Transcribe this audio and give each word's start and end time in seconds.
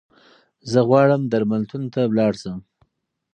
زه 0.71 0.79
غواړم 0.87 1.21
درملتون 1.31 1.83
ته 1.93 2.01
لاړشم 2.17 2.59